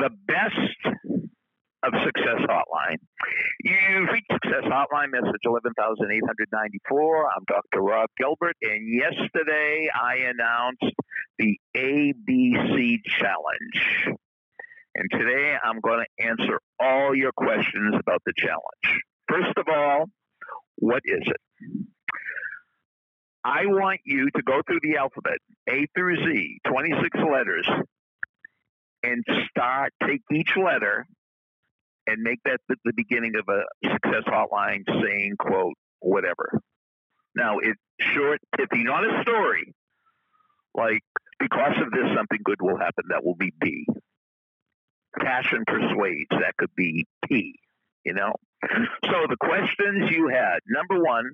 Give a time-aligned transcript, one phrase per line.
[0.00, 0.96] the best
[1.82, 2.96] of Success Hotline.
[3.62, 7.26] You've Success Hotline, message 11894.
[7.26, 7.82] I'm Dr.
[7.82, 10.96] Rob Gilbert, and yesterday I announced
[11.38, 14.16] the ABC Challenge.
[14.94, 19.02] And today I'm going to answer all your questions about the challenge.
[19.28, 20.06] First of all,
[20.76, 21.86] what is it?
[23.44, 25.38] I want you to go through the alphabet,
[25.68, 27.68] A through Z, 26 letters,
[29.02, 31.06] and start, take each letter
[32.06, 36.60] and make that the, the beginning of a success hotline saying, quote, whatever.
[37.34, 39.74] Now, it's short, pithy, not a story.
[40.74, 41.02] Like,
[41.38, 43.04] because of this, something good will happen.
[43.08, 43.86] That will be B.
[45.18, 46.30] Passion persuades.
[46.30, 47.54] That could be P.
[48.04, 48.34] You know?
[49.04, 51.24] So the questions you had number one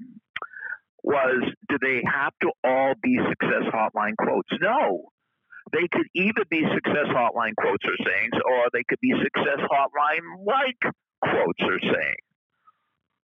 [1.03, 4.49] was do they have to all be success hotline quotes?
[4.61, 5.07] No.
[5.73, 10.47] They could either be success hotline quotes or sayings, or they could be success hotline
[10.47, 10.79] like
[11.23, 12.27] quotes or sayings.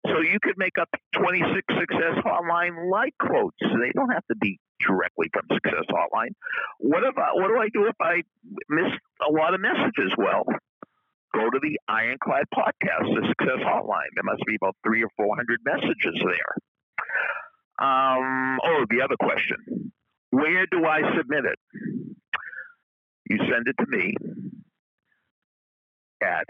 [0.07, 3.59] So you could make up 26 success hotline like quotes.
[3.61, 6.33] They don't have to be directly from success hotline.
[6.79, 8.23] What I, what do I do if I
[8.69, 8.93] miss
[9.29, 10.15] a lot of messages?
[10.17, 10.45] Well,
[11.35, 14.11] go to the Ironclad podcast, the success hotline.
[14.15, 16.55] There must be about three or four hundred messages there.
[17.79, 19.93] Um, oh, the other question:
[20.31, 21.59] Where do I submit it?
[23.29, 24.15] You send it to me
[26.23, 26.45] at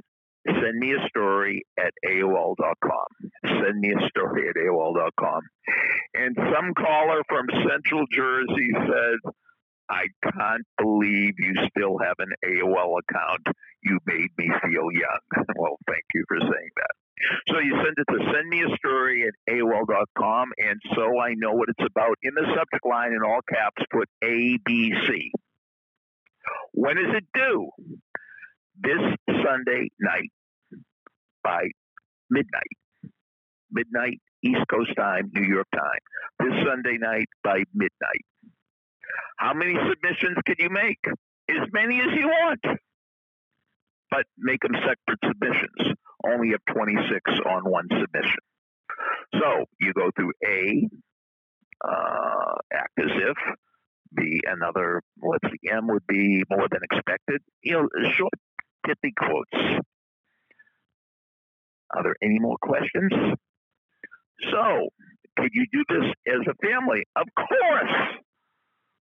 [0.47, 3.09] send me a story at AOL.com.
[3.45, 5.41] Send me a story at AOL.com.
[6.15, 9.33] And some caller from Central Jersey says,
[9.91, 13.57] I can't believe you still have an AOL account.
[13.83, 15.45] You made me feel young.
[15.57, 16.95] Well, thank you for saying that.
[17.49, 21.53] So you send it to send me a story at AOL.com, and so I know
[21.53, 22.15] what it's about.
[22.23, 25.31] In the subject line, in all caps, put ABC.
[26.73, 27.71] When is it due?
[28.81, 29.01] This
[29.45, 30.31] Sunday night
[31.43, 31.65] by
[32.31, 32.77] midnight.
[33.71, 36.03] Midnight, East Coast time, New York time.
[36.41, 38.25] This Sunday night by midnight.
[39.37, 41.01] How many submissions can you make?
[41.51, 42.61] As many as you want.
[44.11, 45.97] But make them separate submissions.
[46.27, 48.43] Only have 26 on one submission.
[49.35, 50.89] So you go through A,
[51.87, 53.37] uh, act as if,
[54.15, 57.41] be another, let's see, M would be more than expected.
[57.63, 58.33] You know, short,
[58.87, 59.83] pithy quotes.
[61.95, 63.13] Are there any more questions?
[64.51, 64.89] So,
[65.37, 67.05] could you do this as a family?
[67.17, 68.19] Of course.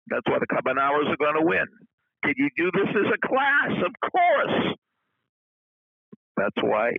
[0.08, 1.66] That's why the Common are going to win.
[2.24, 3.72] Could you do this as a class?
[3.84, 4.76] Of course.
[6.36, 6.90] That's why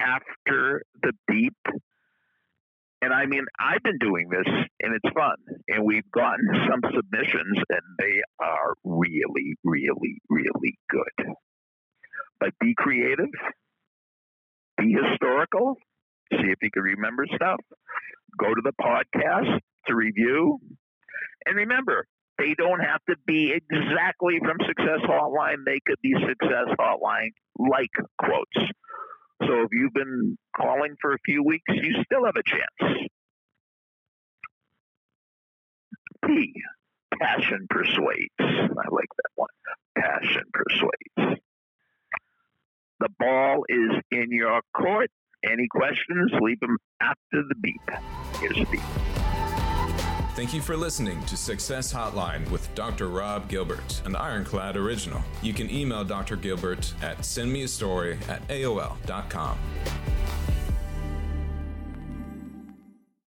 [0.00, 1.56] after the beep.
[3.00, 4.46] And I mean, I've been doing this
[4.82, 5.36] and it's fun.
[5.68, 11.34] And we've gotten some submissions and they are really, really, really good.
[12.40, 13.30] But be creative,
[14.76, 15.76] be historical,
[16.32, 17.60] see if you can remember stuff.
[18.38, 20.58] Go to the podcast to review.
[21.46, 22.06] And remember,
[22.38, 25.64] they don't have to be exactly from Success Hotline.
[25.66, 28.70] They could be Success Hotline like quotes.
[29.42, 33.08] So if you've been calling for a few weeks, you still have a chance.
[36.26, 36.52] P.
[37.18, 38.34] Passion persuades.
[38.38, 39.48] I like that one.
[39.96, 41.40] Passion persuades.
[43.00, 45.10] The ball is in your court.
[45.44, 46.32] Any questions?
[46.40, 47.80] Leave them after the beep.
[48.40, 48.80] Here's the beep.
[50.34, 53.08] Thank you for listening to Success Hotline with Dr.
[53.08, 55.20] Rob Gilbert, an Ironclad original.
[55.42, 56.36] You can email Dr.
[56.36, 59.58] Gilbert at sendmeastory at AOL.com.